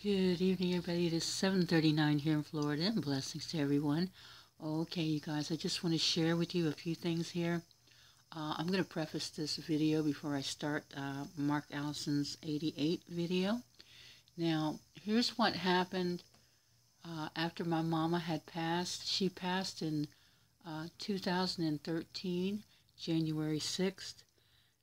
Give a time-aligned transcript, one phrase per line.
[0.00, 1.08] Good evening, everybody.
[1.08, 4.12] It is 7:39 here in Florida, and blessings to everyone.
[4.62, 7.62] Okay, you guys, I just want to share with you a few things here.
[8.30, 13.60] Uh, I'm going to preface this video before I start uh, Mark Allison's 88 video.
[14.36, 16.22] Now, here's what happened
[17.04, 19.08] uh, after my mama had passed.
[19.08, 20.06] She passed in
[20.64, 22.62] uh, 2013,
[22.96, 24.22] January 6th,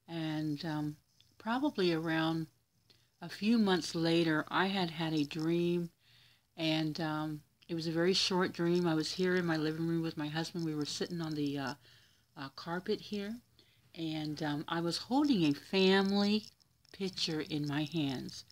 [0.09, 0.97] and um,
[1.37, 2.47] probably around
[3.25, 5.89] a few months later, I had had a dream,
[6.55, 8.85] and um, it was a very short dream.
[8.87, 10.63] I was here in my living room with my husband.
[10.63, 11.73] We were sitting on the uh,
[12.37, 13.35] uh, carpet here,
[13.95, 16.45] and um, I was holding a family
[16.93, 18.45] picture in my hands.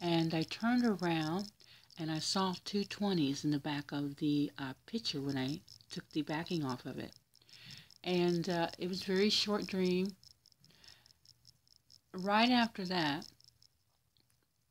[0.00, 1.50] And I turned around,
[1.98, 5.58] and I saw two 20s in the back of the uh, picture when I
[5.90, 7.10] took the backing off of it.
[8.04, 10.14] And uh, it was a very short dream.
[12.12, 13.26] Right after that,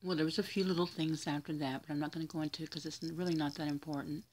[0.03, 2.41] well, there was a few little things after that, but I'm not going to go
[2.41, 4.25] into it because it's really not that important.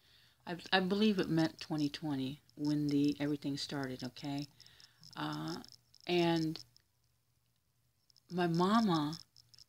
[0.46, 4.48] I, I believe it meant 2020 when the everything started, okay?
[5.16, 5.56] Uh,
[6.08, 6.58] and
[8.32, 9.16] my mama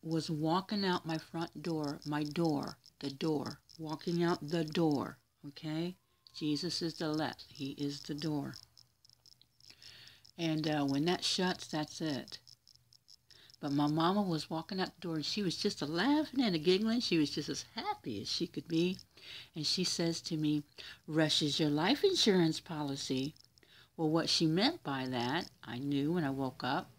[0.01, 5.95] was walking out my front door, my door, the door, walking out the door, okay?
[6.33, 8.55] Jesus is the let, he is the door.
[10.37, 12.39] And uh, when that shuts, that's it.
[13.61, 16.55] But my mama was walking out the door and she was just a laughing and
[16.55, 16.99] a giggling.
[16.99, 18.97] She was just as happy as she could be.
[19.55, 20.63] And she says to me,
[21.07, 23.35] Rush is your life insurance policy.
[23.95, 26.89] Well, what she meant by that, I knew when I woke up,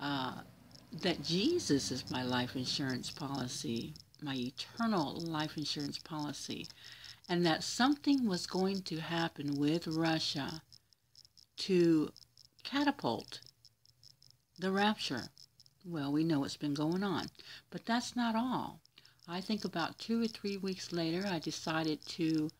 [0.00, 0.40] uh,
[1.02, 6.66] that Jesus is my life insurance policy, my eternal life insurance policy,
[7.28, 10.62] and that something was going to happen with Russia
[11.58, 12.10] to
[12.64, 13.40] catapult
[14.58, 15.28] the rapture.
[15.88, 17.26] Well, we know what's been going on.
[17.70, 18.80] But that's not all.
[19.28, 22.50] I think about two or three weeks later, I decided to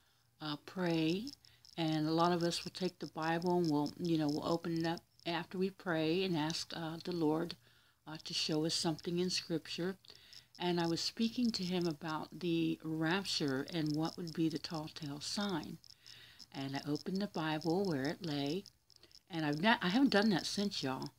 [0.40, 1.26] uh, pray.
[1.76, 4.78] And a lot of us will take the Bible and we'll, you know, we'll open
[4.78, 7.56] it up after we pray and ask uh, the Lord
[8.06, 9.96] uh, to show us something in Scripture.
[10.60, 14.88] And I was speaking to him about the rapture and what would be the tall
[14.94, 15.78] tale sign.
[16.54, 18.62] And I opened the Bible where it lay.
[19.28, 21.10] And I've not, I haven't done that since, y'all.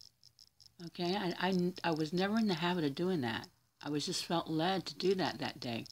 [0.86, 3.48] Okay, I, I, I was never in the habit of doing that.
[3.82, 5.86] I was just felt led to do that that day.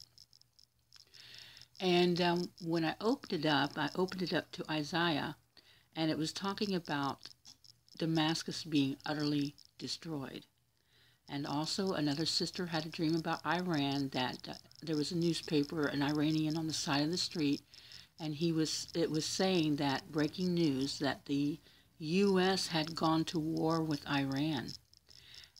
[1.79, 5.38] And um, when I opened it up, I opened it up to Isaiah,
[5.96, 7.29] and it was talking about
[7.97, 10.46] Damascus being utterly destroyed.
[11.28, 14.53] And also, another sister had a dream about Iran that uh,
[14.84, 17.62] there was a newspaper, an Iranian on the side of the street,
[18.19, 21.59] and he was it was saying that breaking news that the
[21.97, 22.67] U.S.
[22.67, 24.69] had gone to war with Iran.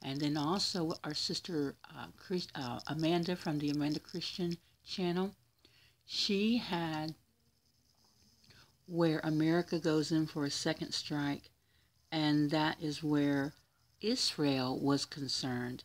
[0.02, 5.36] And then also our sister uh, Chris, uh, Amanda from the Amanda Christian channel,
[6.06, 7.16] she had
[8.88, 11.50] where America goes in for a second strike,
[12.12, 13.54] and that is where
[14.02, 15.84] Israel was concerned,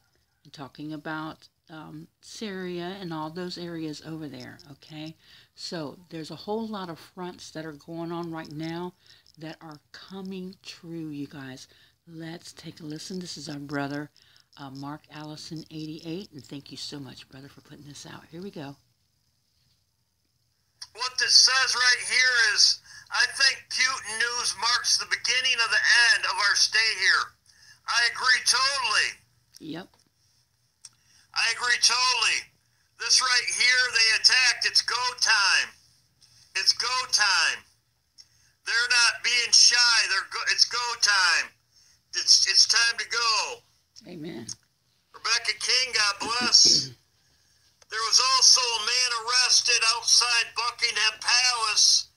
[0.53, 4.59] talking about um, Syria and all those areas over there.
[4.73, 5.17] Okay,
[5.55, 8.93] so there's a whole lot of fronts that are going on right now
[9.41, 11.69] that are coming true, you guys.
[12.07, 13.19] Let's take a listen.
[13.19, 14.11] This is our brother,
[14.57, 18.25] uh, Mark Allison, 88, and thank you so much, brother, for putting this out.
[18.31, 18.77] Here we go.
[20.95, 22.81] What this says right here is
[23.11, 25.85] I think Putin news marks the beginning of the
[26.15, 27.35] end of our stay here.
[27.87, 29.11] I agree totally.
[29.61, 29.89] Yep.
[31.35, 32.41] I agree totally.
[32.99, 34.67] This right here, they attacked.
[34.67, 35.69] It's go time.
[36.57, 37.65] It's go time.
[39.71, 40.09] They're not being shy.
[40.09, 41.51] They're go, it's go time.
[42.15, 43.63] It's it's time to go.
[44.09, 44.47] Amen.
[45.15, 46.91] Rebecca King, God bless.
[47.91, 52.09] there was also a man arrested outside Buckingham Palace,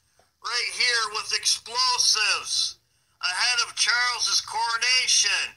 [0.41, 2.77] right here, with explosives
[3.21, 5.55] ahead of Charles's coronation.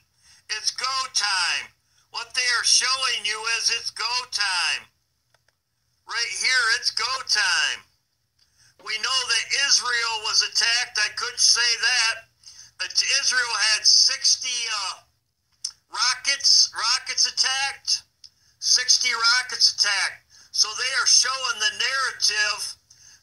[0.51, 1.71] It's go time.
[2.11, 4.87] What they are showing you is it's go time.
[6.09, 7.86] Right here, it's go time.
[8.85, 10.99] We know that Israel was attacked.
[11.01, 12.15] I could say that.
[12.79, 14.95] But Israel had 60 uh,
[15.89, 18.03] rockets, rockets attacked.
[18.61, 20.27] 60 rockets attacked.
[20.53, 22.61] So they are showing the narrative.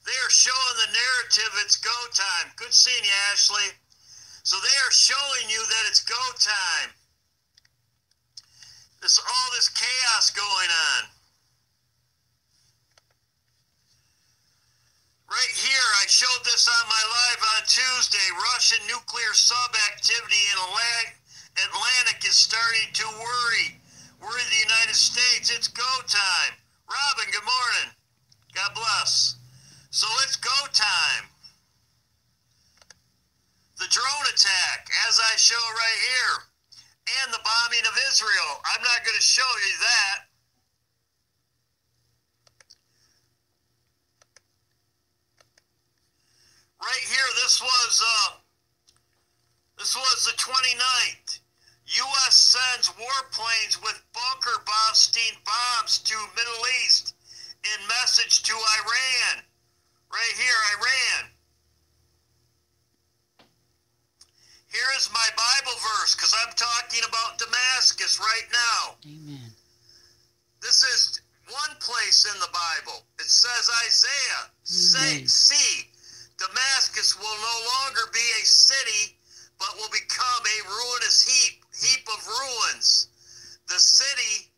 [0.05, 1.51] They are showing the narrative.
[1.65, 2.51] It's go time.
[2.57, 3.73] Good seeing you, Ashley.
[4.43, 6.91] So they are showing you that it's go time.
[8.99, 11.12] There's all this chaos going on.
[15.33, 18.21] Right here, I showed this on my live on Tuesday.
[18.53, 23.81] Russian nuclear sub activity in Atlantic is starting to worry.
[24.21, 25.49] We're in the United States.
[25.49, 26.53] It's go time.
[26.85, 27.97] Robin, good morning.
[28.53, 29.41] God bless.
[29.89, 31.25] So it's go time.
[33.81, 36.45] The drone attack, as I show right here,
[37.25, 38.61] and the bombing of Israel.
[38.69, 40.22] I'm not going to show you that
[47.93, 48.37] was uh,
[49.77, 51.39] this was the 29th.
[51.85, 52.33] U.S.
[52.33, 57.13] sends warplanes with bunker busting bombs to Middle East
[57.61, 59.43] in message to Iran.
[60.11, 61.29] Right here, Iran.
[64.71, 68.95] Here is my Bible verse because I'm talking about Damascus right now.
[69.05, 69.51] Amen.
[70.61, 73.03] This is one place in the Bible.
[73.19, 75.92] It says Isaiah, say, see,
[76.43, 79.15] Damascus will no longer be a city,
[79.59, 83.07] but will become a ruinous heap, heap of ruins.
[83.71, 84.51] The city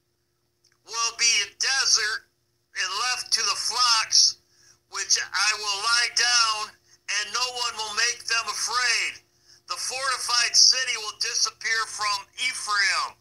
[0.85, 2.25] will be a desert
[2.73, 4.41] and left to the flocks,
[4.89, 6.73] which I will lie down,
[7.21, 9.21] and no one will make them afraid.
[9.69, 13.13] The fortified city will disappear from Ephraim.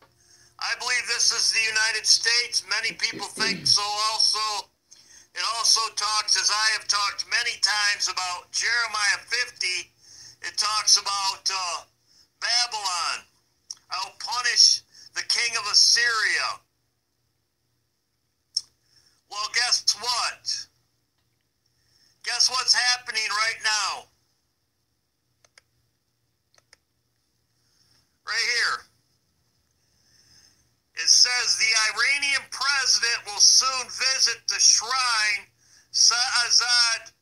[0.61, 2.65] I believe this is the United States.
[2.71, 4.69] Many people think so also.
[5.65, 9.67] Also talks, as I have talked many times about Jeremiah 50,
[10.43, 11.85] it talks about uh,
[12.39, 13.25] Babylon.
[13.91, 14.83] I'll punish
[15.15, 16.61] the king of Assyria.
[19.31, 20.69] Well, guess what?
[22.25, 24.05] Guess what's happening right now?
[28.27, 28.81] Right here.
[30.97, 35.49] It says the Iranian president will soon visit the shrine
[35.95, 37.15] Sa'azad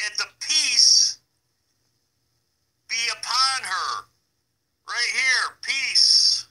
[0.00, 1.18] and the peace
[2.88, 4.04] be upon her.
[4.88, 6.46] Right here, peace.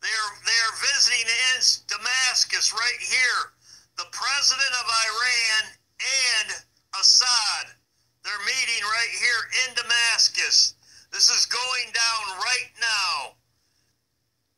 [0.00, 1.58] They're they're visiting in
[1.88, 3.50] Damascus right here.
[3.98, 5.62] The president of Iran
[5.98, 6.62] and
[7.00, 7.74] Assad.
[8.22, 10.74] They're meeting right here in Damascus.
[11.10, 13.34] This is going down right now.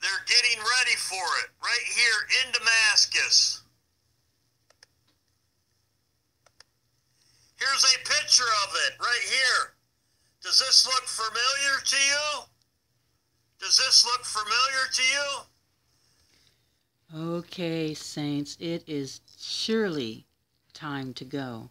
[0.03, 3.63] They're getting ready for it right here in Damascus.
[7.69, 9.75] Here's a picture of it right here.
[10.43, 12.45] Does this look familiar to you?
[13.61, 15.03] Does this look familiar to
[17.21, 17.37] you?
[17.37, 20.27] Okay, saints, it is surely
[20.73, 21.69] time to go.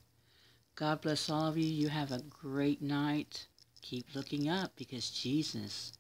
[0.76, 1.66] God bless all of you.
[1.66, 3.48] You have a great night.
[3.82, 5.94] Keep looking up because Jesus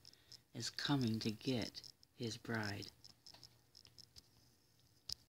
[0.53, 1.81] is coming to get
[2.17, 2.87] his bride.